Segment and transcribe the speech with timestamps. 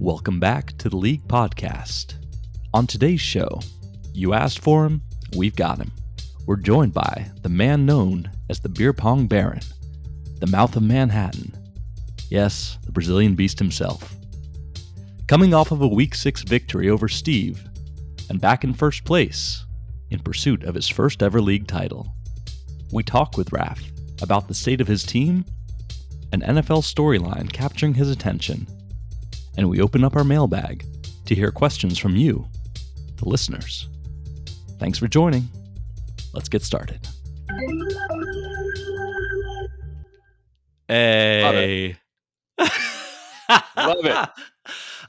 [0.00, 2.14] Welcome back to the League Podcast.
[2.72, 3.58] On today's show,
[4.14, 5.02] you asked for him,
[5.36, 5.90] we've got him.
[6.46, 9.58] We're joined by the man known as the Beer Pong Baron,
[10.38, 11.52] the mouth of Manhattan.
[12.30, 14.14] Yes, the Brazilian beast himself.
[15.26, 17.68] Coming off of a Week 6 victory over Steve,
[18.30, 19.66] and back in first place
[20.10, 22.06] in pursuit of his first ever league title.
[22.92, 23.82] We talk with Raf
[24.22, 25.44] about the state of his team,
[26.32, 28.68] an NFL storyline capturing his attention,
[29.58, 30.86] and we open up our mailbag
[31.26, 32.46] to hear questions from you,
[33.16, 33.88] the listeners.
[34.78, 35.48] Thanks for joining.
[36.32, 37.06] Let's get started.
[40.86, 41.96] Hey.
[43.76, 44.28] Love it.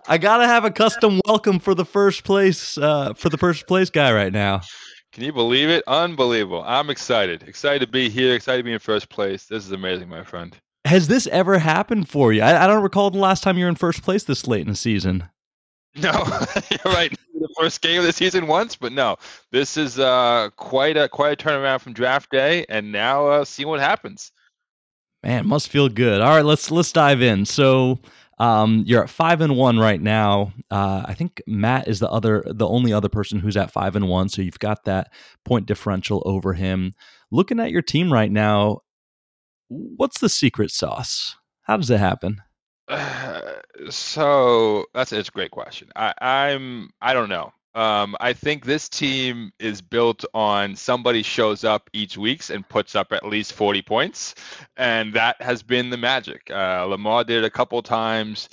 [0.07, 3.91] I gotta have a custom welcome for the first place uh, for the first place
[3.91, 4.61] guy right now.
[5.11, 5.83] Can you believe it?
[5.85, 6.63] Unbelievable.
[6.65, 7.43] I'm excited.
[7.43, 8.33] Excited to be here.
[8.33, 9.45] Excited to be in first place.
[9.45, 10.57] This is amazing, my friend.
[10.85, 12.41] Has this ever happened for you?
[12.41, 14.69] I, I don't recall the last time you were in first place this late in
[14.69, 15.25] the season.
[15.95, 16.11] No,
[16.69, 17.11] you're right.
[17.33, 19.17] The first game of the season once, but no,
[19.51, 23.65] this is uh, quite a quite a turnaround from draft day, and now uh, see
[23.65, 24.31] what happens.
[25.23, 26.21] Man, must feel good.
[26.21, 27.43] All right, let's let's dive in.
[27.43, 27.99] So
[28.39, 30.53] um, you're at five and one right now.
[30.71, 34.07] Uh, I think Matt is the other, the only other person who's at five and
[34.07, 34.29] one.
[34.29, 35.11] So you've got that
[35.43, 36.93] point differential over him.
[37.31, 38.79] Looking at your team right now,
[39.69, 41.35] what's the secret sauce?
[41.63, 42.41] How does it happen?
[43.89, 45.89] so that's it's a great question.
[45.95, 47.53] I, I'm I don't know.
[47.75, 52.95] Um, I think this team is built on somebody shows up each week and puts
[52.95, 54.33] up at least 40 points,
[54.75, 56.49] and that has been the magic.
[56.49, 58.49] Uh, Lamar did it a couple times.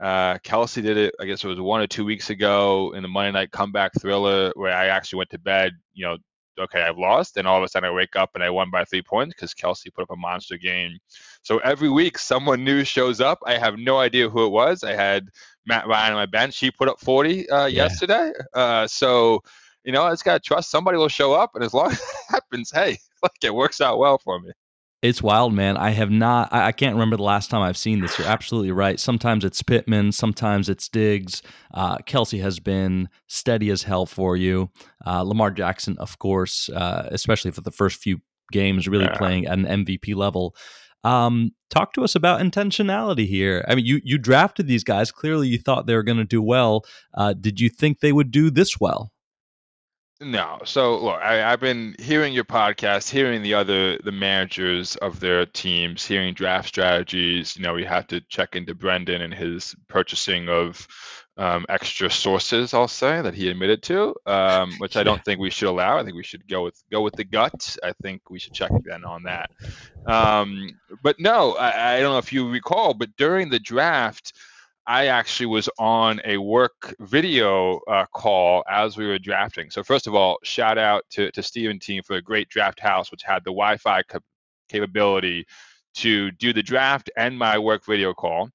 [0.00, 1.14] Uh, Kelce did it.
[1.20, 4.52] I guess it was one or two weeks ago in the Monday Night Comeback Thriller,
[4.56, 6.16] where I actually went to bed, you know,
[6.58, 7.36] okay, I've lost.
[7.36, 9.54] And all of a sudden I wake up and I won by three points because
[9.54, 10.98] Kelce put up a monster game.
[11.42, 13.38] So every week someone new shows up.
[13.46, 14.82] I have no idea who it was.
[14.82, 15.28] I had
[15.66, 16.58] Matt Ryan on my bench.
[16.58, 17.84] He put up 40 uh, yeah.
[17.84, 18.32] yesterday.
[18.54, 19.42] Uh, so,
[19.84, 21.52] you know, I just got to trust somebody will show up.
[21.54, 24.52] And as long as it happens, hey, like it works out well for me.
[25.06, 25.76] It's wild, man.
[25.76, 26.52] I have not.
[26.52, 28.18] I, I, can't remember the last time I've seen this.
[28.18, 28.98] You're absolutely right.
[28.98, 31.42] Sometimes it's Pittman, sometimes it's Diggs.
[31.72, 34.68] Uh, Kelce has been steady as hell for you.
[35.06, 38.18] Uh, Lamar Jackson, of course, uh, especially for the first few
[38.50, 39.16] games, really yeah.
[39.16, 40.56] playing at an MVP level.
[41.04, 43.64] Um, talk to us about intentionality here.
[43.68, 45.12] I mean, you you drafted these guys.
[45.12, 46.84] Clearly, you thought they were going to do well.
[47.14, 49.12] Uh, did you think they would do this well?
[50.20, 50.60] No.
[50.64, 55.44] So look, I, have been hearing your podcast, hearing the other the managers of their
[55.44, 57.56] teams, hearing draft strategies.
[57.56, 60.88] You know, we have to check into Brendan and his purchasing of
[61.36, 62.72] um, extra sources.
[62.72, 65.98] I'll say that he admitted to, um, which I don't think we should allow.
[65.98, 67.76] I think we should go with go with the gut.
[67.84, 69.50] I think we should check then on that.
[70.06, 74.32] Um, but no, I, I don't know if you recall, but during the draft.
[74.86, 79.70] I actually was on a work video uh, call as we were drafting.
[79.70, 83.10] So first of all, shout out to to Steven team for a great draft house,
[83.10, 84.22] which had the Wi-Fi cap-
[84.68, 85.46] capability
[85.96, 88.50] to do the draft and my work video call.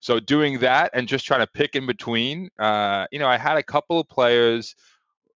[0.00, 3.56] So doing that and just trying to pick in between, uh, you know, I had
[3.56, 4.74] a couple of players.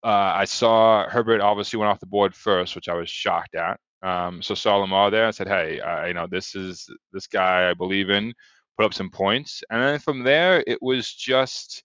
[0.03, 3.79] Uh, I saw Herbert obviously went off the board first, which I was shocked at.
[4.01, 7.69] Um, so saw Lamar there and said, "Hey, uh, you know, this is this guy
[7.69, 8.33] I believe in."
[8.79, 9.61] Put up some points.
[9.69, 11.83] And then from there, it was just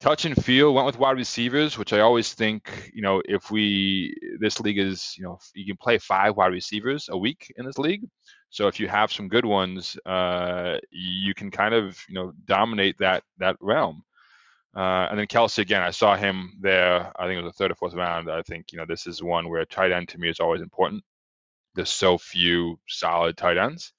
[0.00, 0.74] touch and feel.
[0.74, 5.14] Went with wide receivers, which I always think, you know, if we this league is,
[5.16, 8.02] you know, you can play five wide receivers a week in this league.
[8.50, 12.98] So if you have some good ones, uh, you can kind of, you know, dominate
[12.98, 14.02] that that realm.
[14.74, 17.12] Uh, and then Kelce again, I saw him there.
[17.16, 18.28] I think it was the third or fourth round.
[18.28, 21.04] I think you know this is one where tight end to me is always important.
[21.74, 23.92] There's so few solid tight ends.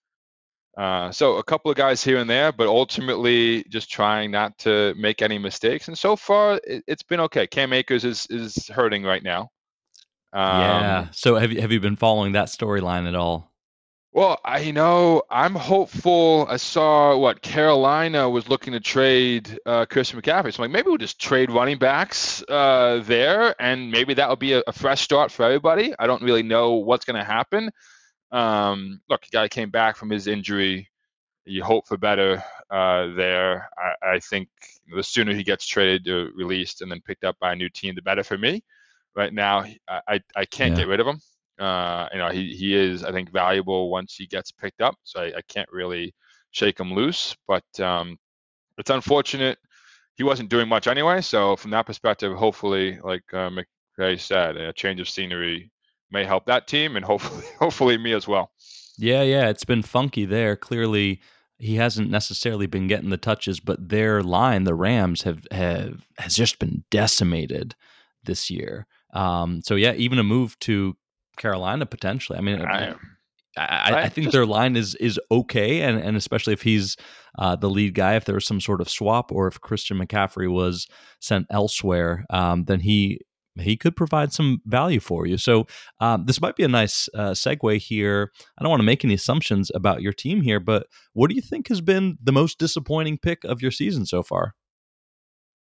[0.77, 4.93] Uh, so a couple of guys here and there, but ultimately just trying not to
[4.97, 5.87] make any mistakes.
[5.87, 7.45] And so far, it, has been okay.
[7.45, 9.51] Cam Akers is is hurting right now.
[10.33, 11.07] Um, yeah.
[11.11, 13.51] So have you have you been following that storyline at all?
[14.15, 16.45] Well, I know I'm hopeful.
[16.47, 20.53] I saw what Carolina was looking to trade uh, Christian McCaffrey.
[20.53, 24.35] So I'm like, maybe we'll just trade running backs uh, there, and maybe that will
[24.35, 25.95] be a, a fresh start for everybody.
[25.97, 27.71] I don't really know what's going to happen.
[28.33, 30.89] Um, look, the guy came back from his injury.
[31.45, 33.69] You hope for better uh, there.
[33.77, 34.49] I, I, think
[34.93, 37.93] the sooner he gets traded or released and then picked up by a new team,
[37.93, 38.63] the better for me.
[39.15, 40.79] Right now, I, I can't yeah.
[40.79, 41.19] get rid of him.
[41.59, 44.95] Uh, you know, he, he is, I think, valuable once he gets picked up.
[45.03, 46.15] So I, I can't really
[46.49, 47.35] shake him loose.
[47.47, 48.17] But um,
[48.79, 49.59] it's unfortunate.
[50.15, 51.21] He wasn't doing much anyway.
[51.21, 53.51] So from that perspective, hopefully, like uh,
[53.99, 55.69] McVay said, a change of scenery
[56.13, 58.51] may help that team and hopefully hopefully me as well.
[58.97, 60.55] Yeah, yeah, it's been funky there.
[60.55, 61.19] Clearly,
[61.57, 66.35] he hasn't necessarily been getting the touches, but their line, the Rams, have have has
[66.35, 67.75] just been decimated
[68.23, 68.85] this year.
[69.13, 70.95] Um, so yeah, even a move to
[71.37, 72.37] Carolina potentially.
[72.37, 72.95] I mean, I,
[73.57, 76.97] I, I think their line is is okay, and and especially if he's
[77.37, 80.51] uh, the lead guy, if there was some sort of swap, or if Christian McCaffrey
[80.51, 80.87] was
[81.19, 83.19] sent elsewhere, um, then he
[83.59, 85.37] he could provide some value for you.
[85.37, 85.67] So
[85.99, 88.31] um, this might be a nice uh, segue here.
[88.57, 91.41] I don't want to make any assumptions about your team here, but what do you
[91.41, 94.55] think has been the most disappointing pick of your season so far?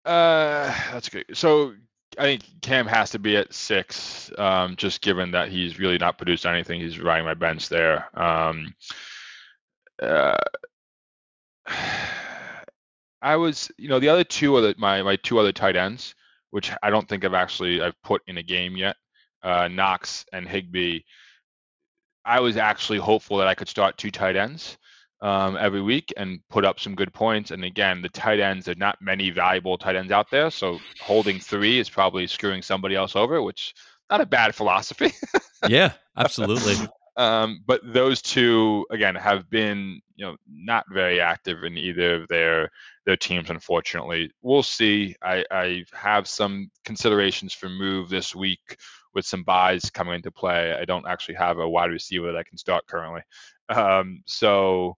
[0.06, 1.26] Uh, that's good.
[1.34, 1.74] So
[2.18, 6.18] I think Cam has to be at six, um, just given that he's really not
[6.18, 6.80] produced anything.
[6.80, 8.08] He's riding my bench there.
[8.20, 8.74] Um,
[10.02, 10.38] uh,
[13.22, 16.14] I was, you know, the other two are my my two other tight ends
[16.56, 18.96] which I don't think I've actually I've put in a game yet.
[19.44, 21.02] Uh, Knox and Higbee.
[22.24, 24.78] I was actually hopeful that I could start two tight ends
[25.20, 27.52] um, every week and put up some good points.
[27.52, 30.50] And again, the tight ends, there's not many valuable tight ends out there.
[30.50, 33.74] So holding three is probably screwing somebody else over, which
[34.10, 35.12] not a bad philosophy.
[35.68, 36.76] yeah, absolutely.
[37.18, 42.28] Um, but those two again have been you know not very active in either of
[42.28, 42.70] their
[43.06, 44.32] their teams, unfortunately.
[44.42, 45.16] We'll see.
[45.22, 48.78] I, I have some considerations for move this week
[49.14, 50.74] with some byes coming into play.
[50.74, 53.22] I don't actually have a wide receiver that I can start currently.
[53.70, 54.98] Um, so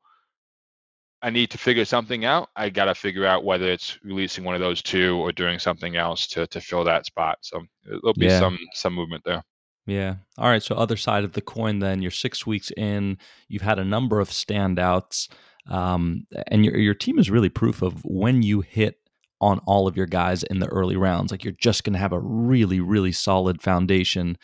[1.21, 2.49] I need to figure something out.
[2.55, 5.95] I got to figure out whether it's releasing one of those two or doing something
[5.95, 7.39] else to, to fill that spot.
[7.41, 8.39] So there'll be yeah.
[8.39, 9.43] some some movement there.
[9.87, 10.15] Yeah.
[10.37, 10.61] All right.
[10.61, 13.17] So other side of the coin, then you're six weeks in.
[13.47, 15.29] You've had a number of standouts.
[15.69, 18.99] Um, and your your team is really proof of when you hit
[19.39, 22.13] on all of your guys in the early rounds, like you're just going to have
[22.13, 24.37] a really really solid foundation.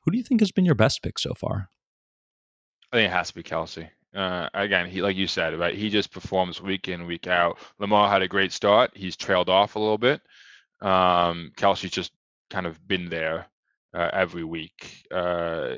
[0.00, 1.70] Who do you think has been your best pick so far?
[2.92, 3.88] I think it has to be Kelce.
[4.14, 5.74] Uh, again, he like you said, right?
[5.74, 7.58] He just performs week in week out.
[7.78, 8.90] Lamar had a great start.
[8.94, 10.20] He's trailed off a little bit.
[10.82, 12.12] Um, Kelce's just
[12.50, 13.46] kind of been there
[13.94, 15.06] uh, every week.
[15.10, 15.74] Uh,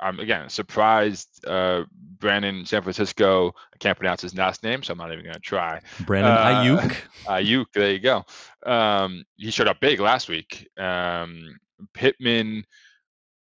[0.00, 1.44] I'm again surprised.
[1.46, 3.54] Uh, Brandon San Francisco.
[3.74, 5.80] I can't pronounce his last name, so I'm not even going to try.
[6.00, 6.96] Brandon uh, Ayuk.
[7.26, 7.66] Aiyuk.
[7.74, 8.24] There you go.
[8.64, 10.68] Um, he showed up big last week.
[10.78, 11.58] Um,
[11.94, 12.64] Pittman.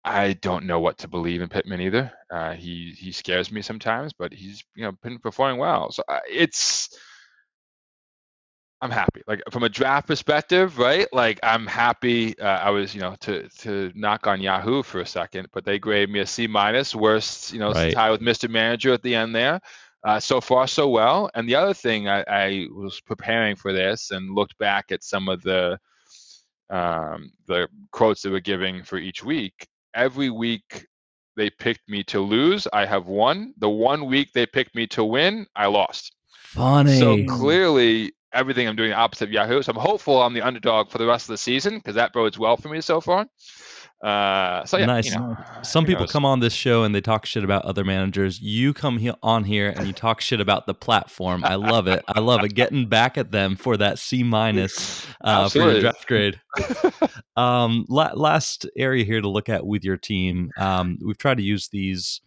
[0.06, 2.12] I don't know what to believe in Pittman either.
[2.30, 5.92] Uh, he he scares me sometimes, but he's you know been performing well.
[5.92, 6.98] So uh, it's
[8.84, 9.22] I'm happy.
[9.28, 11.08] Like from a draft perspective, right?
[11.14, 12.38] Like I'm happy.
[12.38, 15.80] Uh, I was, you know, to to knock on Yahoo for a second, but they
[15.80, 17.94] graded me a C minus, worst, you know, right.
[17.94, 18.50] tie with Mr.
[18.50, 19.62] Manager at the end there.
[20.04, 21.30] Uh, so far, so well.
[21.34, 25.30] And the other thing, I, I, was preparing for this and looked back at some
[25.30, 25.80] of the
[26.70, 29.66] um, the quotes they were giving for each week.
[29.96, 30.88] Every week
[31.38, 33.54] they picked me to lose, I have won.
[33.60, 36.12] The one week they picked me to win, I lost.
[36.34, 37.00] Funny.
[37.00, 39.62] So clearly, everything I'm doing opposite of Yahoo.
[39.62, 42.38] So I'm hopeful I'm the underdog for the rest of the season because that bodes
[42.38, 43.28] well for me so far.
[44.04, 45.06] Uh, so yeah, nice.
[45.06, 46.12] You know, Some people knows?
[46.12, 48.42] come on this show and they talk shit about other managers.
[48.42, 51.46] You come he- on here and you talk shit about the platform.
[51.46, 52.04] I love it.
[52.10, 52.54] I love it.
[52.54, 56.38] Getting back at them for that C minus uh, for your draft grade.
[57.38, 60.52] um, la- last area here to look at with your team.
[60.58, 62.20] Um, we've tried to use these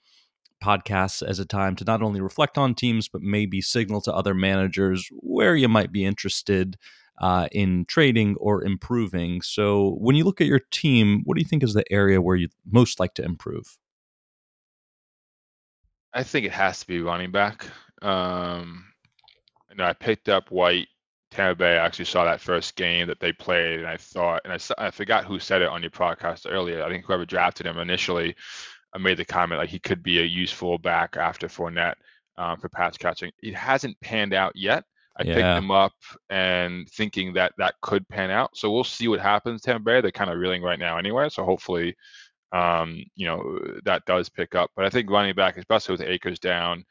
[0.66, 4.34] podcasts as a time to not only reflect on teams, but maybe signal to other
[4.34, 6.76] managers where you might be interested
[7.19, 9.41] uh, in trading or improving.
[9.43, 12.36] So, when you look at your team, what do you think is the area where
[12.36, 13.79] you most like to improve?
[16.12, 17.67] I think it has to be running back.
[18.02, 18.86] Um,
[19.70, 20.88] you know, I picked up White.
[21.32, 24.52] Tampa Bay I actually saw that first game that they played, and I thought, and
[24.52, 26.82] I, I forgot who said it on your podcast earlier.
[26.82, 28.36] I think whoever drafted him initially
[28.94, 31.96] I made the comment like he could be a useful back after Fournette
[32.38, 33.32] um, for pass catching.
[33.43, 34.84] It hasn't panned out yet.
[35.19, 35.34] I yeah.
[35.34, 35.94] picked him up
[36.28, 38.56] and thinking that that could pan out.
[38.56, 39.62] So we'll see what happens.
[39.62, 41.28] Tampa Bay, they're kind of reeling right now anyway.
[41.31, 41.96] So hopefully,
[42.52, 44.70] um, you know, that does pick up.
[44.76, 46.84] But I think running back, especially with Akers down,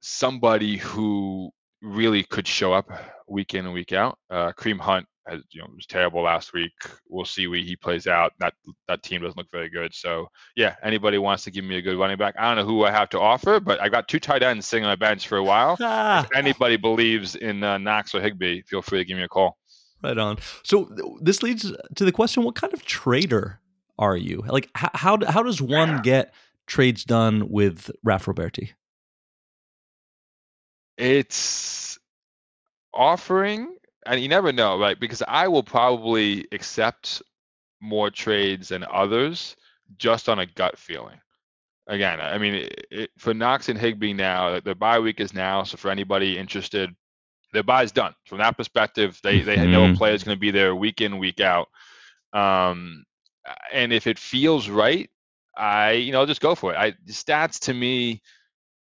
[0.00, 1.50] somebody who
[1.82, 2.90] really could show up
[3.26, 4.18] week in and week out.
[4.30, 6.72] Uh, Kareem Hunt has, you know, was terrible last week.
[7.08, 8.32] We'll see where he plays out.
[8.38, 8.54] That
[8.88, 9.94] that team doesn't look very good.
[9.94, 12.84] So yeah, anybody wants to give me a good running back, I don't know who
[12.84, 15.38] I have to offer, but I got two tight ends sitting on my bench for
[15.38, 15.76] a while.
[15.88, 16.24] Ah.
[16.24, 19.56] If anybody believes in uh, Knox or Higbee, feel free to give me a call.
[20.02, 20.38] Right on.
[20.64, 20.90] So
[21.20, 23.60] this leads to the question: What kind of trader
[23.98, 24.42] are you?
[24.46, 26.34] Like, how how, how does one get
[26.66, 28.70] trades done with Raf Roberti?
[30.98, 31.98] It's
[32.94, 33.75] offering
[34.06, 34.98] and you never know, right?
[34.98, 37.22] Because I will probably accept
[37.80, 39.56] more trades than others
[39.98, 41.20] just on a gut feeling.
[41.86, 45.62] again, I mean, it, it, for Knox and Higbee now, the bye week is now.
[45.62, 46.94] So for anybody interested,
[47.52, 48.14] their bye's done.
[48.26, 49.70] From that perspective, they they mm-hmm.
[49.70, 51.68] know a player's going to be there week in, week out.
[52.32, 53.04] Um,
[53.72, 55.08] and if it feels right,
[55.56, 56.76] I you know just go for it.
[56.76, 58.22] I stats to me,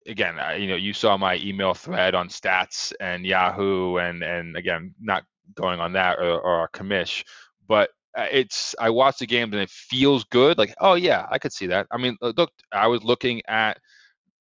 [0.09, 4.57] again, I, you know, you saw my email thread on stats and Yahoo, and and
[4.57, 5.25] again, not
[5.55, 7.25] going on that or, or commish,
[7.69, 10.59] but uh, it's I watch the games and it feels good.
[10.59, 11.87] Like, oh yeah, I could see that.
[11.91, 13.79] I mean, look, I was looking at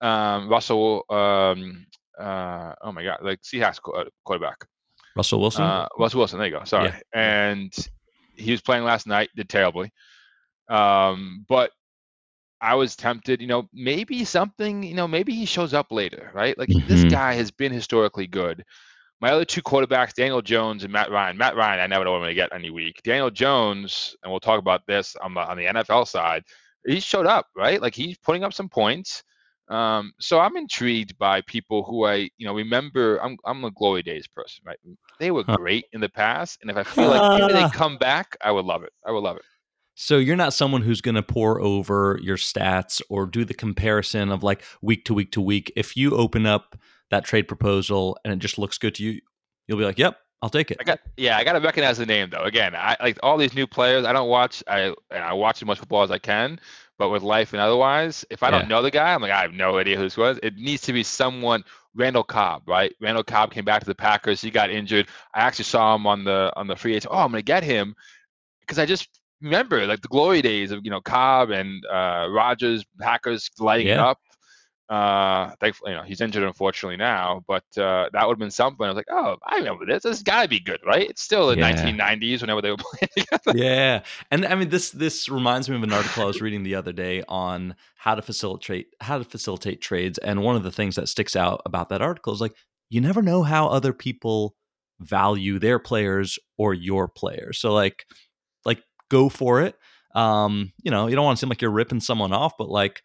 [0.01, 1.03] um, Russell.
[1.09, 1.85] Um,
[2.19, 4.65] uh, oh my God, like Seahawks uh, quarterback.
[5.15, 5.63] Russell Wilson.
[5.63, 6.39] Uh, Russell Wilson.
[6.39, 6.63] There you go.
[6.63, 6.89] Sorry.
[6.89, 6.99] Yeah.
[7.13, 7.73] And
[8.35, 9.29] he was playing last night.
[9.35, 9.91] Did terribly.
[10.69, 11.71] Um, but
[12.61, 16.57] I was tempted, you know, maybe something, you know, maybe he shows up later, right?
[16.57, 16.87] Like mm-hmm.
[16.87, 18.63] this guy has been historically good.
[19.19, 21.37] My other two quarterbacks, Daniel Jones and Matt Ryan.
[21.37, 23.01] Matt Ryan, I never know what I'm going to get any week.
[23.03, 26.43] Daniel Jones, and we'll talk about this on the, on the NFL side.
[26.85, 27.81] He showed up, right?
[27.81, 29.23] Like he's putting up some points.
[29.69, 33.17] Um, so I'm intrigued by people who I, you know, remember.
[33.17, 34.77] I'm I'm a glory days person, right?
[35.19, 38.37] They were great in the past, and if I feel like maybe they come back,
[38.41, 38.93] I would love it.
[39.05, 39.43] I would love it.
[39.99, 44.31] So you're not someone who's going to pour over your stats or do the comparison
[44.31, 45.73] of like week to week to week.
[45.75, 46.77] If you open up
[47.09, 49.19] that trade proposal and it just looks good to you,
[49.65, 52.05] you'll be like, "Yep, I'll take it." I got yeah, I got to recognize the
[52.05, 52.43] name though.
[52.43, 54.05] Again, I like all these new players.
[54.05, 54.63] I don't watch.
[54.67, 56.59] I I watch as much football as I can,
[56.99, 59.53] but with life and otherwise, if I don't know the guy, I'm like, I have
[59.53, 60.39] no idea who this was.
[60.43, 61.63] It needs to be someone.
[61.95, 62.93] Randall Cobb, right?
[63.01, 64.41] Randall Cobb came back to the Packers.
[64.41, 65.07] He got injured.
[65.33, 67.11] I actually saw him on the on the free agent.
[67.11, 67.95] Oh, I'm gonna get him
[68.61, 69.09] because I just
[69.41, 74.05] remember like the glory days of you know Cobb and uh, Rodgers, Packers lighting yeah.
[74.05, 74.19] up.
[74.89, 78.85] Uh, thankfully, you know he's injured unfortunately now, but uh, that would have been something.
[78.85, 80.03] I was like, oh, I remember this.
[80.03, 81.09] This got to be good, right?
[81.09, 81.73] It's still the yeah.
[81.73, 83.51] 1990s whenever they were playing together.
[83.53, 86.75] Yeah, and I mean this this reminds me of an article I was reading the
[86.75, 90.95] other day on how to facilitate how to facilitate trades, and one of the things
[90.95, 92.53] that sticks out about that article is like
[92.89, 94.55] you never know how other people
[94.99, 97.59] value their players or your players.
[97.59, 98.05] So like
[99.09, 99.75] go for it.
[100.15, 103.01] Um, you know, you don't want to seem like you're ripping someone off, but like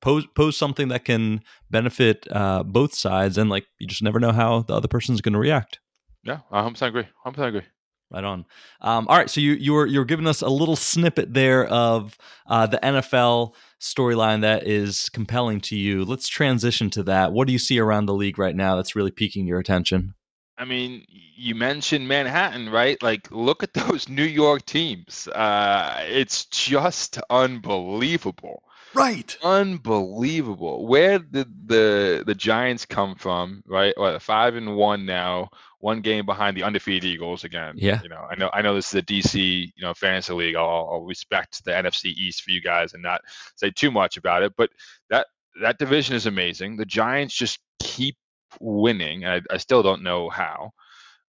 [0.00, 4.32] pose pose something that can benefit uh, both sides, and like you just never know
[4.32, 5.80] how the other person's going to react.
[6.22, 7.08] Yeah, I 100 agree.
[7.22, 7.68] 100 agree.
[8.10, 8.44] Right on.
[8.80, 12.16] Um, all right, so you you were you're giving us a little snippet there of
[12.46, 16.04] uh, the NFL storyline that is compelling to you.
[16.04, 17.32] Let's transition to that.
[17.32, 20.14] What do you see around the league right now that's really piquing your attention?
[20.58, 23.00] I mean, you mentioned Manhattan, right?
[23.02, 25.28] Like, look at those New York teams.
[25.28, 28.62] Uh, it's just unbelievable.
[28.94, 29.36] Right.
[29.42, 30.86] Unbelievable.
[30.86, 33.62] Where did the the Giants come from?
[33.66, 33.92] Right.
[33.96, 37.74] What five and one now, one game behind the undefeated Eagles again.
[37.76, 38.00] Yeah.
[38.02, 40.56] You know, I know I know this is a DC, you know, fantasy league.
[40.56, 43.20] I'll, I'll respect the NFC East for you guys and not
[43.56, 44.54] say too much about it.
[44.56, 44.70] But
[45.10, 45.26] that
[45.60, 46.76] that division is amazing.
[46.76, 48.16] The Giants just keep
[48.60, 49.24] winning.
[49.24, 50.72] I, I still don't know how.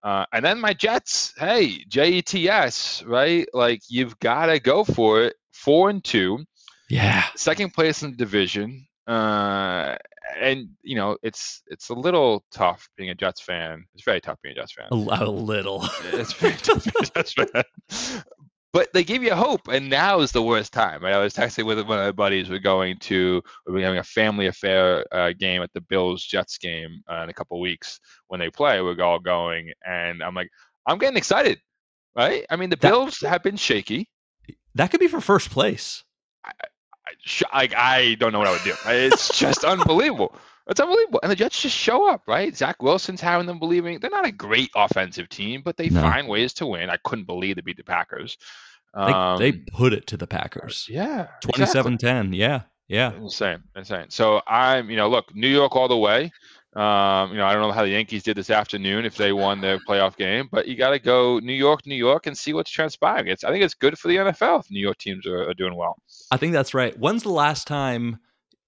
[0.03, 3.47] Uh, and then my Jets, hey, Jets, right?
[3.53, 5.35] Like you've got to go for it.
[5.51, 6.45] Four and two.
[6.89, 7.23] Yeah.
[7.35, 8.85] Second place in the division.
[9.07, 9.95] Uh,
[10.39, 13.85] and you know it's it's a little tough being a Jets fan.
[13.93, 14.87] It's very tough being a Jets fan.
[14.91, 15.87] A, a little.
[16.13, 18.23] it's very tough being a Jets fan
[18.75, 21.01] but they give you hope, and now is the worst time.
[21.01, 21.13] Right?
[21.13, 22.49] I was texting with one of my buddies.
[22.49, 27.01] We're going to we're having a family affair uh, game at the Bills Jets game
[27.09, 28.81] uh, in a couple weeks when they play.
[28.81, 30.49] We're all going, and I'm like,
[30.85, 31.57] I'm getting excited,
[32.17, 32.45] right?
[32.49, 34.09] I mean, the that, Bills have been shaky.
[34.73, 36.03] That could be for first place.
[36.43, 36.51] I,
[37.53, 38.73] I, I don't know what I would do.
[38.87, 40.35] It's just unbelievable.
[40.67, 41.19] It's unbelievable.
[41.21, 42.55] And the Jets just show up, right?
[42.55, 43.99] Zach Wilson's having them believing.
[43.99, 46.01] They're not a great offensive team, but they no.
[46.01, 46.89] find ways to win.
[46.89, 48.37] I couldn't believe they beat the Packers.
[48.95, 50.87] Um, they, they, put it to the Packers.
[50.89, 51.27] Yeah.
[51.41, 51.97] 27 exactly.
[51.97, 52.33] 10.
[52.33, 52.61] Yeah.
[52.87, 53.13] Yeah.
[53.13, 53.63] Insane.
[53.75, 54.09] Insane.
[54.09, 56.31] So I'm, you know, look, New York all the way.
[56.75, 59.61] Um, you know, I don't know how the Yankees did this afternoon if they won
[59.61, 62.69] their playoff game, but you got to go New York, New York, and see what's
[62.69, 63.27] transpiring.
[63.27, 65.75] It's I think it's good for the NFL if New York teams are, are doing
[65.75, 65.97] well.
[66.31, 66.97] I think that's right.
[66.99, 68.19] When's the last time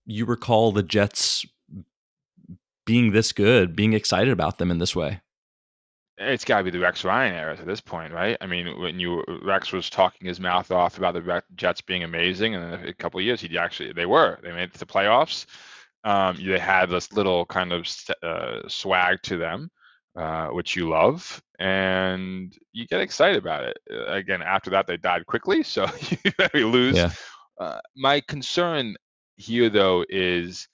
[0.05, 1.45] you recall the Jets
[2.87, 5.21] being this good, being excited about them in this way?
[6.17, 8.35] It's got to be the Rex Ryan era at this point, right?
[8.41, 12.55] I mean, when you Rex was talking his mouth off about the Jets being amazing,
[12.55, 14.39] and in a couple of years, he actually they were.
[14.41, 15.45] They made it to the playoffs.
[16.03, 17.87] Um, they had this little kind of
[18.23, 19.69] uh, swag to them,
[20.15, 23.77] uh, which you love, and you get excited about it.
[23.91, 25.85] Uh, again, after that, they died quickly, so
[26.55, 26.95] you lose.
[26.95, 27.11] Yeah.
[27.59, 28.95] Uh, my concern
[29.35, 30.67] here, though, is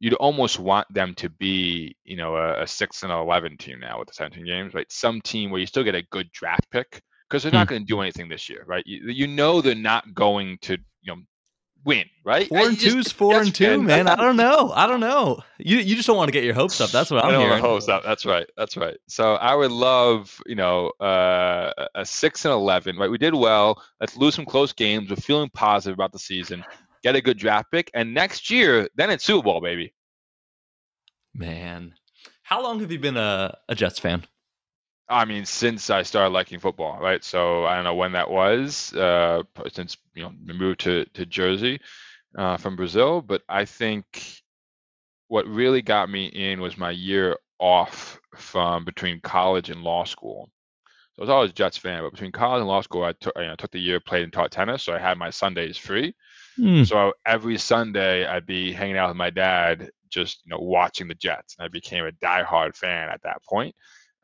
[0.00, 3.98] you'd almost want them to be, you know, a, a six and eleven team now
[3.98, 4.90] with the 17 games, right?
[4.90, 7.58] Some team where you still get a good draft pick because they're hmm.
[7.58, 8.84] not going to do anything this year, right?
[8.86, 11.22] You, you know they're not going to, you know,
[11.84, 12.48] win, right?
[12.48, 14.08] Four and two's four and two, man.
[14.08, 14.70] I don't know.
[14.74, 15.40] I don't know.
[15.58, 16.90] You you just don't want to get your hopes up.
[16.90, 17.60] That's what I'm I don't hearing.
[17.60, 18.04] hopes up.
[18.04, 18.46] That's right.
[18.56, 18.96] That's right.
[19.08, 22.96] So I would love, you know, uh, a six and eleven.
[22.96, 23.82] Right, we did well.
[24.00, 25.10] Let's lose some close games.
[25.10, 26.64] We're feeling positive about the season.
[27.02, 29.94] Get a good draft pick, and next year, then it's Super Bowl, baby.
[31.34, 31.94] Man,
[32.42, 34.24] how long have you been a, a Jets fan?
[35.08, 37.24] I mean, since I started liking football, right?
[37.24, 38.92] So I don't know when that was.
[38.92, 41.80] Uh, since you know, moved to to Jersey
[42.36, 44.42] uh, from Brazil, but I think
[45.28, 50.50] what really got me in was my year off from between college and law school.
[51.14, 53.36] So I was always a Jets fan, but between college and law school, I took
[53.36, 56.14] you know, took the year, played and taught tennis, so I had my Sundays free.
[56.58, 56.86] Mm.
[56.86, 61.14] So every Sunday, I'd be hanging out with my dad, just you know, watching the
[61.14, 63.74] Jets, and I became a diehard fan at that point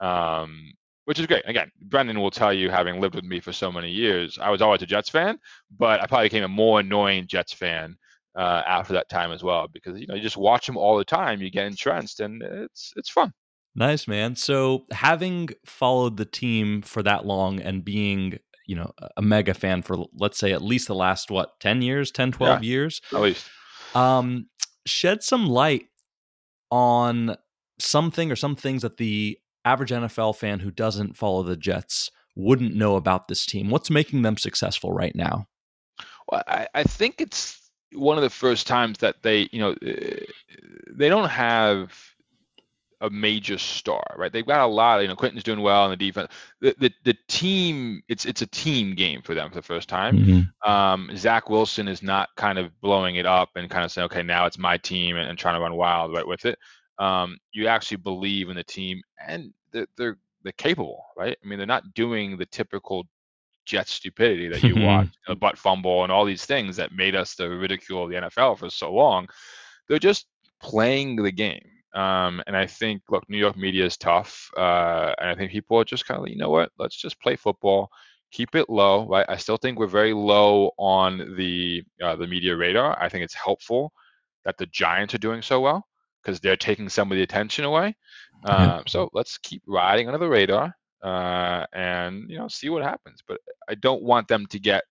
[0.00, 0.72] um,
[1.06, 1.42] which is great.
[1.46, 4.62] Again, Brendan will tell you, having lived with me for so many years, I was
[4.62, 5.38] always a Jets fan,
[5.76, 7.96] but I probably became a more annoying Jets fan
[8.36, 11.04] uh, after that time as well because you know you just watch them all the
[11.04, 13.32] time, you get entrenched, and it's it's fun.
[13.76, 14.36] Nice man.
[14.36, 19.82] So having followed the team for that long and being you know a mega fan
[19.82, 23.20] for let's say at least the last what 10 years 10 12 yeah, years at
[23.20, 23.46] least
[23.94, 24.46] um
[24.86, 25.86] shed some light
[26.70, 27.36] on
[27.78, 32.74] something or some things that the average NFL fan who doesn't follow the Jets wouldn't
[32.74, 33.70] know about this team?
[33.70, 35.46] What's making them successful right now?
[36.28, 40.24] Well, I, I think it's one of the first times that they, you know, eh,
[40.90, 41.94] they don't have
[43.00, 44.32] a major star, right?
[44.32, 45.00] They've got a lot.
[45.00, 46.30] You know, Quentin's doing well in the defense.
[46.60, 50.18] The, the the team, it's it's a team game for them for the first time.
[50.18, 50.70] Mm-hmm.
[50.70, 54.22] Um, Zach Wilson is not kind of blowing it up and kind of saying, okay,
[54.22, 56.58] now it's my team and, and trying to run wild right with it
[56.98, 61.36] um, you actually believe in the team and they're, they're they're capable, right?
[61.42, 63.06] I mean, they're not doing the typical
[63.64, 67.34] jet stupidity that you watch, a butt fumble, and all these things that made us
[67.34, 69.26] the ridicule of the NFL for so long.
[69.88, 70.26] They're just
[70.60, 71.64] playing the game.
[71.94, 75.78] Um, and I think, look, New York media is tough, uh, and I think people
[75.78, 76.70] are just kind of, you know what?
[76.78, 77.88] Let's just play football,
[78.32, 79.26] keep it low, right?
[79.28, 83.00] I still think we're very low on the uh, the media radar.
[83.00, 83.92] I think it's helpful
[84.44, 85.86] that the Giants are doing so well
[86.22, 87.96] because they're taking some of the attention away.
[88.44, 93.22] Uh, So let's keep riding under the radar uh, and you know see what happens.
[93.26, 94.84] But I don't want them to get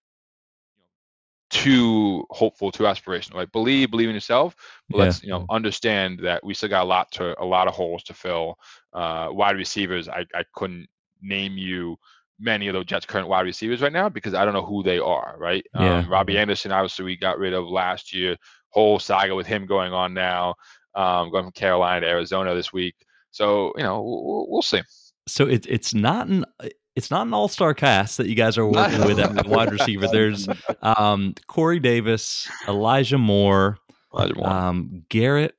[1.53, 3.35] too hopeful, too aspirational.
[3.35, 4.55] Like believe, believe in yourself.
[4.89, 5.03] But yeah.
[5.03, 8.03] let's you know understand that we still got a lot to a lot of holes
[8.03, 8.55] to fill.
[8.91, 10.87] Uh, wide receivers, I, I couldn't
[11.21, 11.97] name you
[12.39, 14.97] many of those Jets current wide receivers right now because I don't know who they
[14.97, 15.35] are.
[15.37, 15.63] Right?
[15.75, 15.99] Yeah.
[15.99, 18.35] Um, Robbie Anderson, obviously we got rid of last year.
[18.69, 20.55] Whole saga with him going on now
[20.95, 22.95] um, going from Carolina to Arizona this week.
[23.31, 24.81] So you know we'll, we'll see.
[25.27, 26.45] So it's it's not an
[26.95, 30.07] it's not an all star cast that you guys are working with at wide receiver.
[30.07, 30.47] There's
[30.81, 33.77] um, Corey Davis, Elijah Moore,
[34.13, 34.49] Elijah Moore.
[34.49, 35.55] Um, Garrett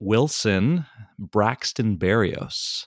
[0.00, 0.86] Wilson,
[1.18, 2.86] Braxton Berrios,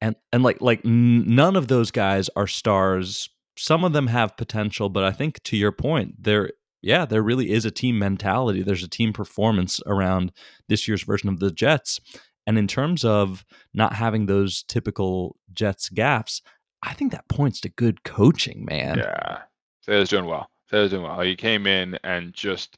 [0.00, 3.28] and and like like none of those guys are stars.
[3.56, 6.50] Some of them have potential, but I think to your point, there
[6.82, 8.62] yeah, there really is a team mentality.
[8.62, 10.32] There's a team performance around
[10.68, 12.00] this year's version of the Jets.
[12.46, 13.44] And in terms of
[13.74, 16.40] not having those typical Jets gaffes,
[16.82, 18.98] I think that points to good coaching, man.
[18.98, 19.42] Yeah.
[19.84, 20.50] Taylor's doing well.
[20.70, 21.20] Taylor's doing well.
[21.20, 22.76] He came in and just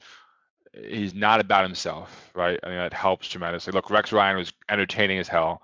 [0.72, 2.58] he's not about himself, right?
[2.62, 3.72] I mean that helps tremendously.
[3.72, 5.62] Look, Rex Ryan was entertaining as hell.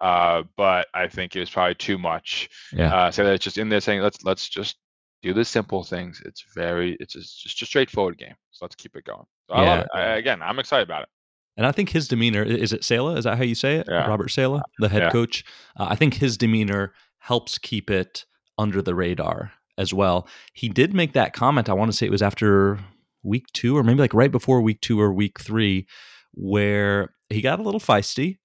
[0.00, 2.48] Uh, but I think it was probably too much.
[2.72, 2.94] Yeah.
[2.94, 4.76] Uh, so that's just in there saying let's let's just
[5.22, 6.22] do the simple things.
[6.24, 8.34] It's very, it's just, just a straightforward game.
[8.52, 9.26] So let's keep it going.
[9.48, 9.60] So yeah.
[9.60, 9.88] I love it.
[9.94, 11.08] I, again, I'm excited about it.
[11.56, 13.18] And I think his demeanor is it Saleh?
[13.18, 13.88] Is that how you say it?
[13.90, 14.06] Yeah.
[14.06, 15.10] Robert Saleh, the head yeah.
[15.10, 15.44] coach.
[15.76, 16.92] Uh, I think his demeanor
[17.28, 18.24] helps keep it
[18.56, 20.26] under the radar as well.
[20.54, 21.68] He did make that comment.
[21.68, 22.78] I want to say it was after
[23.22, 25.86] week two, or maybe like right before week two or week three,
[26.32, 28.38] where he got a little feisty.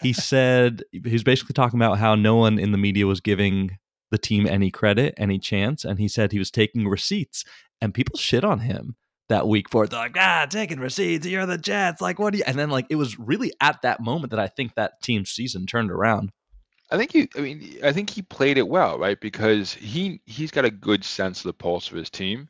[0.00, 3.76] He said he was basically talking about how no one in the media was giving
[4.12, 5.84] the team any credit, any chance.
[5.84, 7.44] And he said he was taking receipts,
[7.80, 8.94] and people shit on him
[9.28, 9.90] that week for it.
[9.90, 11.26] They're like, ah, taking receipts.
[11.26, 12.00] You're the Jets.
[12.00, 12.44] Like, what do you?
[12.46, 15.66] And then like it was really at that moment that I think that team season
[15.66, 16.30] turned around.
[16.90, 17.28] I think you.
[17.36, 19.20] I mean, I think he played it well, right?
[19.20, 22.48] Because he he's got a good sense of the pulse of his team,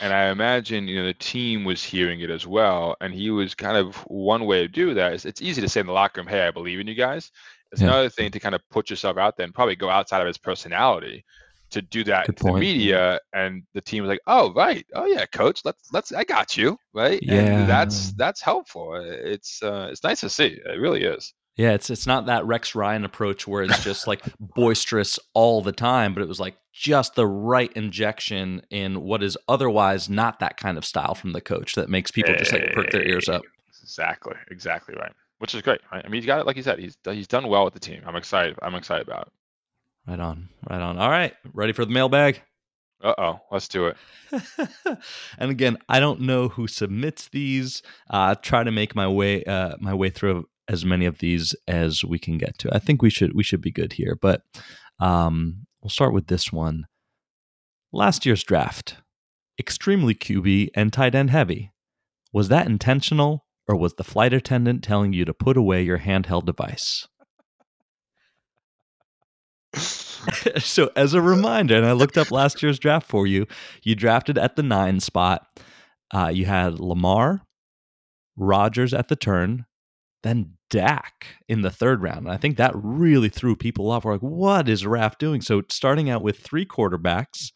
[0.00, 2.96] and I imagine you know the team was hearing it as well.
[3.00, 5.80] And he was kind of one way to do that is it's easy to say
[5.80, 7.30] in the locker room, "Hey, I believe in you guys."
[7.72, 7.88] It's yeah.
[7.88, 10.38] another thing to kind of put yourself out there and probably go outside of his
[10.38, 11.24] personality
[11.70, 15.06] to do that Good to the media and the team was like oh right oh
[15.06, 19.88] yeah coach let's let's i got you right yeah and that's that's helpful it's uh
[19.90, 23.48] it's nice to see it really is Yeah, it's it's not that Rex Ryan approach
[23.48, 27.72] where it's just like boisterous all the time, but it was like just the right
[27.72, 32.10] injection in what is otherwise not that kind of style from the coach that makes
[32.10, 33.40] people just like perk their ears up.
[33.82, 35.12] Exactly, exactly right.
[35.38, 35.80] Which is great.
[35.90, 36.04] Right?
[36.04, 36.78] I mean, he's got it like you said.
[36.78, 38.02] He's he's done well with the team.
[38.06, 38.58] I'm excited.
[38.60, 39.32] I'm excited about it.
[40.10, 40.98] Right on, right on.
[40.98, 42.42] All right, ready for the mailbag?
[43.02, 43.96] Uh oh, let's do it.
[45.38, 47.82] and again, I don't know who submits these.
[48.10, 52.04] Uh, try to make my way uh, my way through as many of these as
[52.04, 52.74] we can get to.
[52.74, 54.42] I think we should we should be good here, but
[54.98, 56.86] um, we'll start with this one.
[57.92, 58.96] Last year's draft,
[59.58, 61.72] extremely QB and tight end heavy.
[62.32, 66.44] Was that intentional, or was the flight attendant telling you to put away your handheld
[66.44, 67.06] device?
[70.58, 73.46] so, as a reminder, and I looked up last year's draft for you,
[73.82, 75.46] you drafted at the nine spot.
[76.12, 77.42] Uh, you had Lamar,
[78.36, 79.66] Rodgers at the turn,
[80.26, 82.26] then Dak in the third round.
[82.26, 84.04] And I think that really threw people off.
[84.04, 85.40] We're like, what is Raf doing?
[85.40, 87.52] So starting out with three quarterbacks,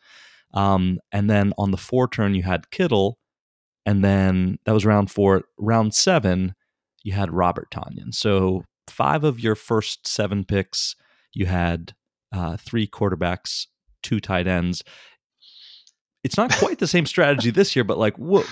[0.55, 3.19] um, and then on the four turn you had Kittle,
[3.85, 5.43] and then that was round four.
[5.59, 6.55] Round seven,
[7.03, 8.15] you had Robert Tonyan.
[8.15, 10.95] So five of your first seven picks,
[11.33, 11.95] you had
[12.33, 13.67] uh, three quarterbacks,
[14.03, 14.83] two tight ends.
[16.23, 18.47] It's not quite the same strategy this year, but like, what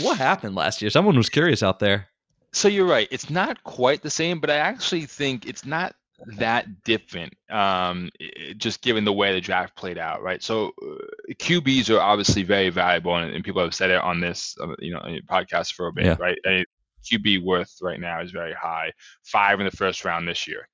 [0.00, 0.90] what happened last year?
[0.90, 2.08] Someone was curious out there.
[2.54, 3.08] So you're right.
[3.10, 5.94] It's not quite the same, but I actually think it's not
[6.38, 7.34] that different.
[7.50, 8.10] Um,
[8.56, 10.42] just given the way the draft played out, right?
[10.42, 14.56] So uh, QBs are obviously very valuable, and, and, people have said it on this,
[14.60, 16.16] uh, you know, podcast for a bit, yeah.
[16.20, 16.38] right?
[16.44, 16.64] And
[17.04, 18.92] QB worth right now is very high,
[19.24, 20.68] five in the first round this year.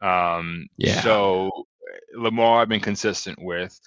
[0.00, 1.00] Um, yeah.
[1.00, 3.78] So uh, Lamar, I've been consistent with.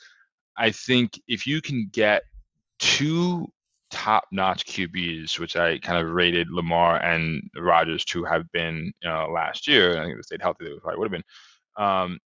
[0.58, 2.23] I think if you can get
[2.80, 3.47] two
[3.89, 9.67] top-notch QBs, which I kind of rated Lamar and Rodgers to have been uh, last
[9.67, 9.97] year.
[9.97, 11.84] I think if they stayed healthy, they probably would have been.
[11.84, 12.19] Um,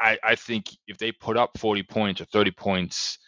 [0.00, 3.18] I, I, think if they put up 40 points or 30 points,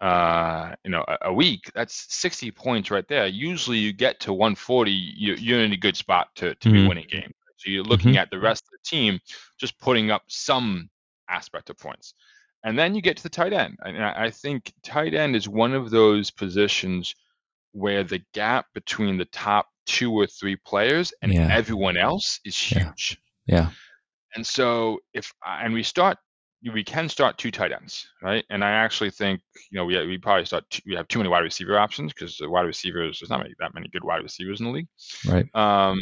[0.00, 3.26] uh, you know, a, a, week, that's 60 points right there.
[3.26, 6.74] Usually, you get to 140, you, you're in a good spot to to mm-hmm.
[6.74, 7.34] be winning games.
[7.56, 8.18] So you're looking mm-hmm.
[8.18, 9.18] at the rest of the team
[9.58, 10.88] just putting up some
[11.28, 12.14] aspect of points.
[12.64, 13.76] And then you get to the tight end.
[13.84, 17.14] And I think tight end is one of those positions
[17.72, 21.48] where the gap between the top two or three players and yeah.
[21.50, 23.18] everyone else is huge.
[23.46, 23.56] Yeah.
[23.56, 23.70] yeah.
[24.34, 26.18] And so if and we start
[26.72, 28.44] we can start two tight ends, right?
[28.50, 31.30] And I actually think you know we we probably start two, we have too many
[31.30, 34.60] wide receiver options because the wide receivers there's not many, that many good wide receivers
[34.60, 34.88] in the league.
[35.26, 35.46] Right.
[35.54, 35.98] Um,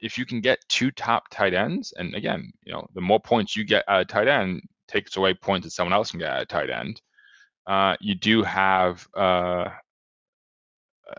[0.00, 3.56] if you can get two top tight ends, and again, you know, the more points
[3.56, 6.42] you get at a tight end takes away points that someone else can get at
[6.42, 7.00] a tight end.
[7.66, 9.68] Uh, you do have uh,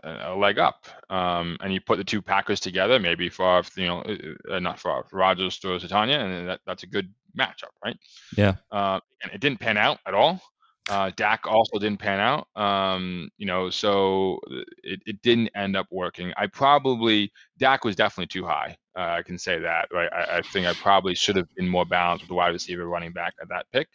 [0.04, 0.86] a leg up.
[1.10, 4.78] Um, and you put the two Packers together, maybe for you know, uh, uh not
[4.78, 7.96] for Rodgers throws to Tonyan, and that, that's a good matchup, right?
[8.36, 8.54] Yeah.
[8.70, 10.40] Uh, and it didn't pan out at all.
[10.88, 12.48] Uh, Dak also didn't pan out.
[12.60, 14.40] Um, you know, so
[14.82, 16.32] it, it didn't end up working.
[16.36, 18.76] I probably Dak was definitely too high.
[18.96, 20.10] Uh, I can say that, right?
[20.12, 23.12] I, I think I probably should have been more balanced with the wide receiver running
[23.12, 23.88] back at that pick.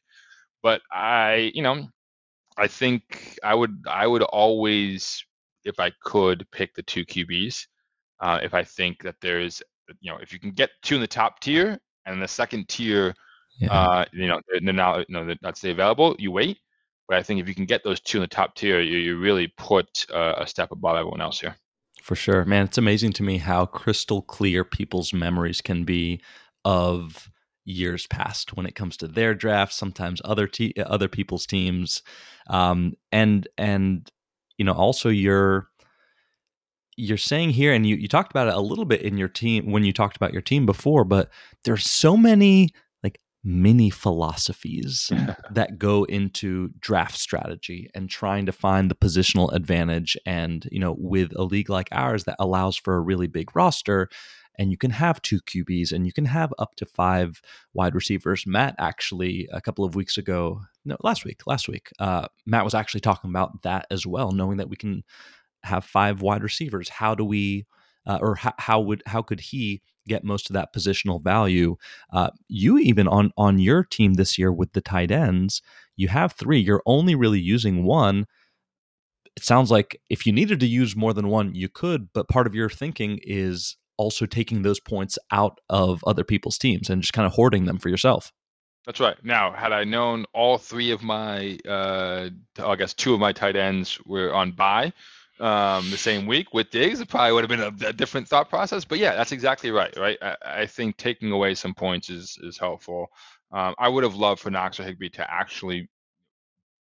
[0.61, 1.89] But I, you know,
[2.57, 5.25] I think I would I would always
[5.65, 7.67] if I could pick the two QBs,
[8.19, 9.61] uh, if I think that there's,
[9.99, 13.13] you know, if you can get two in the top tier and the second tier,
[13.59, 13.71] yeah.
[13.71, 16.57] uh, you know, they're not, you know, they're not stay available, you wait.
[17.07, 19.19] But I think if you can get those two in the top tier, you, you
[19.19, 21.55] really put uh, a step above everyone else here.
[22.01, 22.65] For sure, man.
[22.65, 26.21] It's amazing to me how crystal clear people's memories can be
[26.65, 27.29] of
[27.65, 29.77] years past when it comes to their drafts.
[29.77, 32.01] Sometimes other te- other people's teams,
[32.47, 34.11] um, and and
[34.57, 35.67] you know also you're
[36.95, 39.71] you're saying here and you, you talked about it a little bit in your team
[39.71, 41.29] when you talked about your team before but
[41.65, 42.69] there's so many
[43.03, 45.11] like mini philosophies
[45.51, 50.95] that go into draft strategy and trying to find the positional advantage and you know
[50.97, 54.07] with a league like ours that allows for a really big roster
[54.57, 57.41] and you can have two QBs and you can have up to five
[57.73, 58.45] wide receivers.
[58.45, 62.73] Matt actually a couple of weeks ago, no, last week, last week, uh, Matt was
[62.73, 65.03] actually talking about that as well, knowing that we can
[65.63, 66.89] have five wide receivers.
[66.89, 67.65] How do we,
[68.05, 71.77] uh, or how, how would how could he get most of that positional value?
[72.11, 75.61] Uh, you even on on your team this year with the tight ends,
[75.95, 76.59] you have three.
[76.59, 78.25] You're only really using one
[79.35, 82.47] it sounds like if you needed to use more than one, you could, but part
[82.47, 87.13] of your thinking is also taking those points out of other people's teams and just
[87.13, 88.31] kind of hoarding them for yourself.
[88.85, 89.15] That's right.
[89.23, 92.29] Now, had I known all three of my, uh,
[92.59, 94.91] I guess two of my tight ends were on bye,
[95.39, 98.49] um, the same week with Diggs, it probably would have been a, a, different thought
[98.49, 98.85] process.
[98.85, 99.95] But yeah, that's exactly right.
[99.97, 100.17] Right.
[100.21, 103.07] I, I think taking away some points is is helpful.
[103.51, 105.89] Um, I would have loved for Knox or Higbee to actually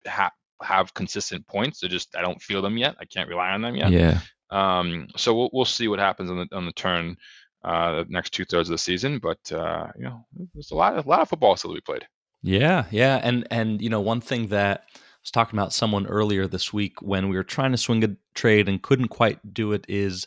[0.06, 1.80] have have consistent points.
[1.80, 2.96] They just I don't feel them yet.
[3.00, 3.92] I can't rely on them yet.
[3.92, 4.20] Yeah.
[4.52, 7.18] Um, so we'll we'll see what happens on the on the turn
[7.64, 9.20] uh, the next two thirds of the season.
[9.20, 12.06] But uh, you know, there's a lot a lot of football still to be played.
[12.44, 16.48] Yeah, yeah, and and you know one thing that I was talking about someone earlier
[16.48, 19.86] this week when we were trying to swing a trade and couldn't quite do it
[19.88, 20.26] is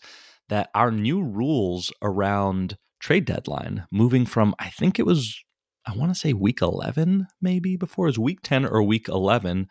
[0.48, 5.42] that our new rules around trade deadline moving from I think it was
[5.87, 9.68] I want to say week 11 maybe before it was week 10 or week 11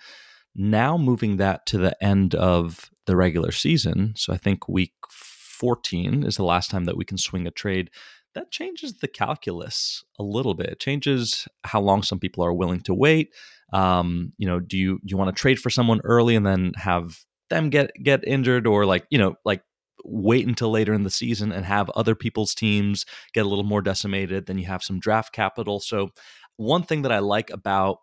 [0.55, 6.23] now moving that to the end of the regular season so I think week 14
[6.23, 7.89] is the last time that we can swing a trade
[8.33, 10.69] that changes the calculus a little bit.
[10.69, 13.33] It changes how long some people are willing to wait.
[13.71, 17.19] Um, you know, do you you want to trade for someone early and then have
[17.49, 19.63] them get get injured, or like you know, like
[20.03, 23.81] wait until later in the season and have other people's teams get a little more
[23.81, 24.45] decimated?
[24.45, 25.79] Then you have some draft capital.
[25.79, 26.09] So
[26.57, 27.97] one thing that I like about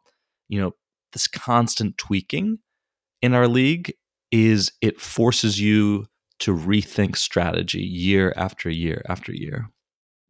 [0.49, 0.73] you know
[1.13, 2.59] this constant tweaking
[3.23, 3.95] in our league
[4.31, 6.07] is it forces you
[6.41, 9.71] to rethink strategy year after year after year.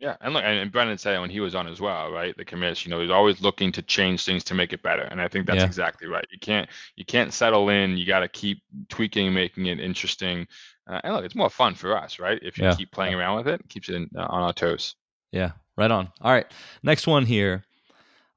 [0.00, 2.34] Yeah, and look, and Brendan said it when he was on as well, right?
[2.34, 5.20] The commish, you know, he's always looking to change things to make it better, and
[5.20, 5.66] I think that's yeah.
[5.66, 6.24] exactly right.
[6.30, 7.98] You can't you can't settle in.
[7.98, 10.46] You got to keep tweaking, making it interesting.
[10.90, 12.38] Uh, and look, it's more fun for us, right?
[12.40, 12.74] If you yeah.
[12.74, 14.96] keep playing around with it, it keeps it in, uh, on our toes.
[15.32, 16.10] Yeah, right on.
[16.22, 16.50] All right,
[16.82, 17.66] next one here.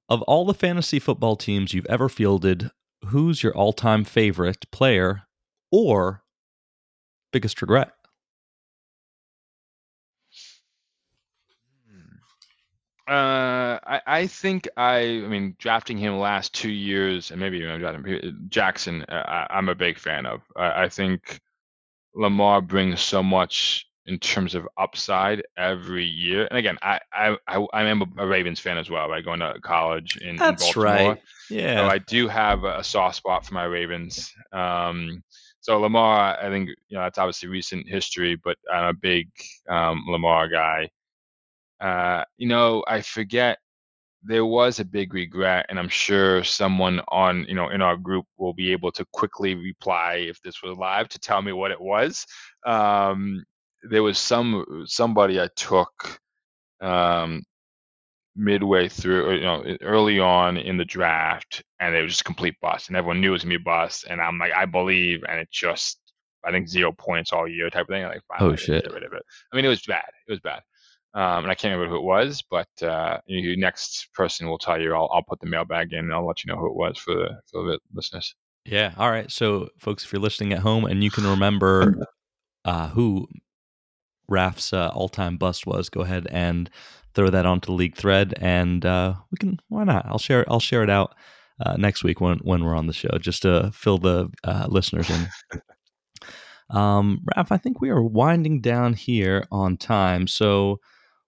[0.09, 2.71] Of all the fantasy football teams you've ever fielded,
[3.05, 5.23] who's your all-time favorite player
[5.71, 6.23] or
[7.31, 7.93] biggest regret?
[13.05, 17.79] Uh, I, I think I, I mean, drafting him last two years, and maybe even
[17.79, 20.41] drafting Jackson, uh, I, am a big fan of.
[20.55, 21.41] I, I think
[22.15, 26.47] Lamar brings so much in terms of upside every year.
[26.49, 29.23] And again, I I I, am a, Ravens fan as well, right?
[29.23, 31.13] Going to college in, That's in Baltimore.
[31.13, 31.21] right.
[31.49, 31.77] Yeah.
[31.77, 34.31] So I do have a soft spot for my Ravens.
[34.51, 35.23] Um,
[35.61, 39.29] so Lamar, I think you know that's obviously recent history, but I'm a big
[39.69, 40.89] um, Lamar guy.
[41.79, 43.57] Uh, you know, I forget
[44.23, 48.25] there was a big regret, and I'm sure someone on, you know, in our group
[48.37, 51.81] will be able to quickly reply if this was live to tell me what it
[51.81, 52.25] was.
[52.65, 53.43] Um,
[53.89, 56.19] there was some somebody I took
[56.81, 57.43] um,
[58.35, 62.87] midway through, you know, early on in the draft, and it was just complete bust,
[62.87, 65.49] and everyone knew it was gonna be bust, and I'm like, I believe, and it
[65.51, 65.99] just,
[66.45, 68.03] I think zero points all year type of thing.
[68.03, 69.23] I'm like, oh shit, get rid of it.
[69.51, 70.09] I mean, it was bad.
[70.27, 70.61] It was bad
[71.15, 74.81] um, and I can't remember who it was, but uh, your next person will tell
[74.81, 74.95] you.
[74.95, 77.13] I'll, I'll put the mailbag in, and I'll let you know who it was for
[77.13, 78.33] the for the listeners.
[78.65, 78.93] Yeah.
[78.97, 79.29] All right.
[79.29, 82.07] So, folks, if you're listening at home and you can remember
[82.65, 83.27] uh, who
[84.27, 86.69] Raf's uh, all-time bust was, go ahead and
[87.13, 89.59] throw that onto the league thread, and uh, we can.
[89.69, 90.05] Why not?
[90.07, 90.45] I'll share.
[90.47, 91.13] I'll share it out
[91.59, 95.09] uh, next week when when we're on the show, just to fill the uh, listeners
[95.09, 95.61] in.
[96.69, 100.79] Um, Raf, I think we are winding down here on time, so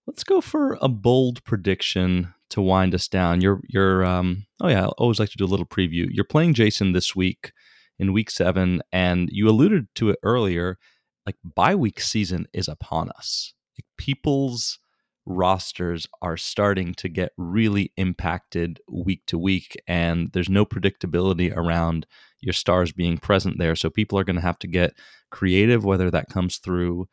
[0.07, 3.41] Let's go for a bold prediction to wind us down.
[3.41, 6.07] You're you're um oh yeah, I always like to do a little preview.
[6.11, 7.51] You're playing Jason this week
[7.97, 10.77] in week 7 and you alluded to it earlier
[11.25, 13.53] like bye week season is upon us.
[13.77, 14.79] Like people's
[15.25, 22.05] rosters are starting to get really impacted week to week and there's no predictability around
[22.41, 24.93] your stars being present there so people are going to have to get
[25.31, 27.07] creative whether that comes through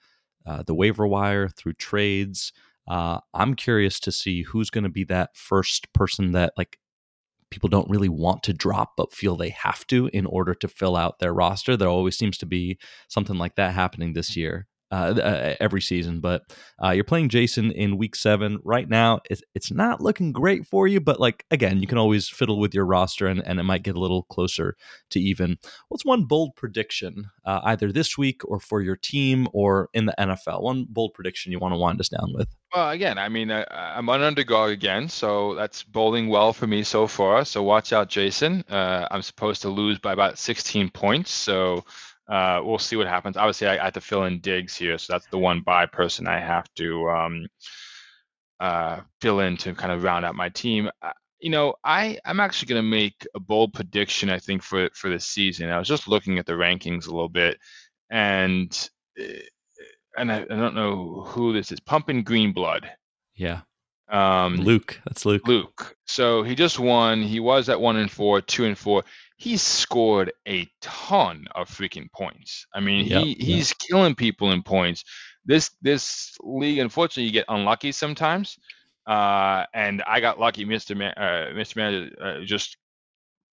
[0.46, 2.53] uh, the waiver wire through trades
[2.88, 6.79] uh, I'm curious to see who's going to be that first person that like
[7.53, 10.97] people don't really want to drop but feel they have to in order to fill
[10.97, 11.77] out their roster.
[11.77, 14.67] There always seems to be something like that happening this year.
[14.92, 16.20] Uh, uh, every season.
[16.20, 16.42] But
[16.85, 19.20] uh, you're playing Jason in week seven right now.
[19.31, 22.74] It's, it's not looking great for you, but like again, you can always fiddle with
[22.74, 24.76] your roster and, and it might get a little closer
[25.09, 25.57] to even.
[25.88, 30.14] What's one bold prediction, uh, either this week or for your team or in the
[30.18, 30.61] NFL?
[30.61, 32.55] One bold prediction you want to wind us down with?
[32.74, 33.64] Well, again, I mean, I,
[33.96, 37.46] am an underdog again, so that's bowling well for me so far.
[37.46, 38.62] So watch out, Jason.
[38.68, 41.87] Uh, I'm supposed to lose by about 16 points, so
[42.29, 43.37] uh, we'll see what happens.
[43.37, 46.29] Obviously, I, I, have to fill in Diggs here, so that's the one bye person
[46.29, 47.47] I have to um,
[48.61, 50.91] uh, fill in to kind of round out my team.
[51.03, 54.31] Uh, you know, I I'm actually going to make a bold prediction.
[54.31, 55.69] I think for for the season.
[55.69, 57.59] I was just looking at the rankings a little bit,
[58.09, 59.41] and eh,
[60.17, 61.81] and I, I don't know who this is.
[61.81, 62.89] Pumping Green Blood.
[63.35, 63.63] Yeah.
[64.09, 65.01] Um, Luke.
[65.07, 65.49] That's Luke.
[65.49, 65.97] Luke.
[66.07, 67.23] So he just won.
[67.23, 69.05] He was at one and four, two and four.
[69.42, 72.66] He's scored a ton of freaking points.
[72.72, 73.37] I mean, Yep, he yep.
[73.38, 75.05] he's killing people in points.
[75.44, 78.57] This this league, unfortunately, you get unlucky sometimes.
[79.05, 80.96] Uh, and I got lucky, Mr.
[80.96, 81.74] Man, uh, Mr.
[81.76, 82.76] Manager, uh, just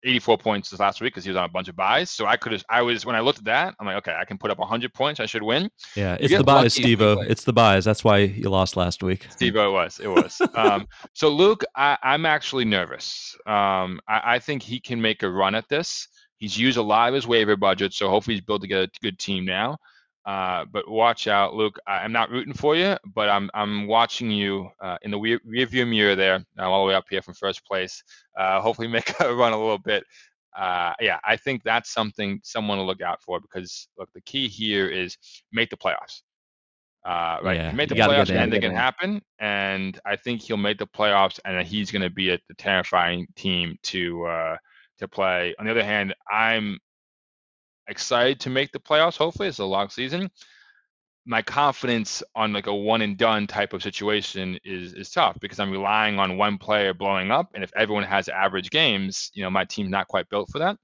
[0.04, 2.10] 84 points this last week because he was on a bunch of byes.
[2.10, 4.24] So I could have, I was when I looked at that, I'm like, okay, I
[4.24, 5.20] can put up 100 points.
[5.20, 5.70] I should win.
[5.96, 7.24] Yeah, it's the byes, Stevo.
[7.28, 7.84] It's the byes.
[7.84, 9.26] That's why you lost last week.
[9.30, 10.40] Steve, it was, it was.
[10.54, 13.36] um, so Luke, I, I'm actually nervous.
[13.46, 16.08] Um, I, I think he can make a run at this.
[16.36, 19.18] He's used a lot of his waiver budget, so hopefully he's built together a good
[19.18, 19.78] team now.
[20.28, 21.78] Uh, but watch out, Luke.
[21.86, 25.64] I'm not rooting for you, but I'm I'm watching you uh, in the rear, rear
[25.64, 28.02] view mirror there, uh, all the way up here from first place.
[28.38, 30.04] Uh, hopefully make a run a little bit.
[30.54, 34.48] Uh, yeah, I think that's something someone to look out for because look, the key
[34.48, 35.16] here is
[35.50, 36.20] make the playoffs.
[37.06, 40.16] Uh, right, Yeah, make the you gotta get playoffs, and anything can happen, and I
[40.16, 44.26] think he'll make the playoffs, and he's going to be a, the terrifying team to
[44.26, 44.56] uh,
[44.98, 45.54] to play.
[45.58, 46.78] On the other hand, I'm
[47.88, 49.16] excited to make the playoffs.
[49.16, 50.30] Hopefully, it's a long season.
[51.26, 55.58] My confidence on like a one and done type of situation is is tough because
[55.58, 59.50] I'm relying on one player blowing up, and if everyone has average games, you know
[59.50, 60.76] my team's not quite built for that.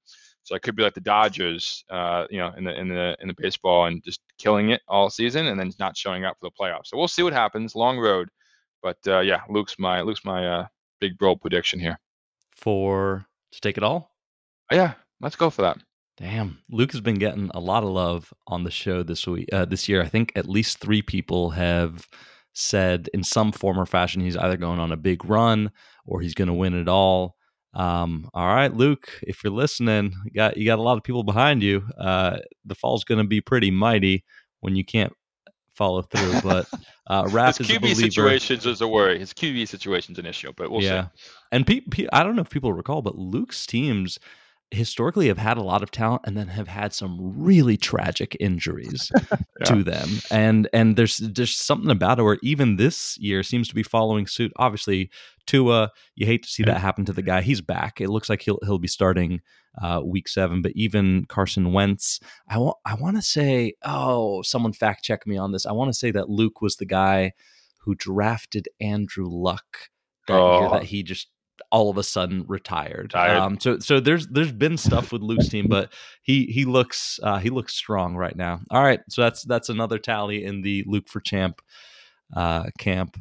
[0.44, 3.28] So I could be like the Dodgers, uh, you know, in the in the in
[3.28, 6.62] the baseball and just killing it all season, and then not showing up for the
[6.62, 6.86] playoffs.
[6.86, 7.74] So we'll see what happens.
[7.74, 8.28] Long road,
[8.82, 10.66] but uh, yeah, Luke's my Luke's my uh,
[11.00, 11.98] big bro prediction here.
[12.52, 14.10] For to take it all.
[14.70, 15.78] Yeah, let's go for that.
[16.16, 19.64] Damn, Luke has been getting a lot of love on the show this week, uh,
[19.64, 20.00] this year.
[20.00, 22.06] I think at least three people have
[22.52, 25.72] said in some form or fashion he's either going on a big run
[26.06, 27.34] or he's going to win it all.
[27.74, 31.24] Um, all right, Luke, if you're listening, you got you got a lot of people
[31.24, 31.84] behind you.
[31.98, 34.24] Uh, the fall's going to be pretty mighty
[34.60, 35.12] when you can't
[35.74, 36.40] follow through.
[36.44, 36.68] But
[37.08, 38.00] uh, Raf His is a QB believer.
[38.02, 39.18] situations is a worry.
[39.18, 41.30] His QB situation's an issue, but we'll yeah, see.
[41.50, 44.18] and pe- pe- I don't know if people recall, but Luke's teams
[44.70, 49.10] historically have had a lot of talent and then have had some really tragic injuries
[49.64, 50.08] to them.
[50.30, 54.26] And and there's there's something about it where even this year seems to be following
[54.26, 54.52] suit.
[54.56, 55.10] Obviously
[55.46, 57.42] Tua you hate to see that happen to the guy.
[57.42, 58.00] He's back.
[58.00, 59.42] It looks like he'll he'll be starting
[59.82, 64.72] uh, week 7 but even Carson Wentz I want I want to say oh someone
[64.72, 65.66] fact check me on this.
[65.66, 67.32] I want to say that Luke was the guy
[67.80, 69.90] who drafted Andrew Luck
[70.26, 70.70] that year Oh.
[70.72, 71.28] that he just
[71.70, 73.10] all of a sudden retired.
[73.10, 73.36] Tired.
[73.36, 77.38] Um, so so there's there's been stuff with Luke's team, but he he looks uh,
[77.38, 78.60] he looks strong right now.
[78.70, 81.60] All right, so that's that's another tally in the Luke for Champ
[82.34, 83.16] uh, camp.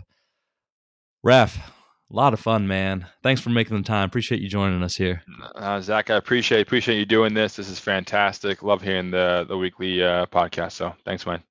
[1.23, 3.07] Raf, a lot of fun, man.
[3.23, 4.07] Thanks for making the time.
[4.07, 5.23] Appreciate you joining us here.
[5.55, 7.55] Uh, Zach, I appreciate appreciate you doing this.
[7.55, 8.61] This is fantastic.
[8.61, 10.73] Love hearing the the weekly uh, podcast.
[10.73, 11.43] So thanks, man.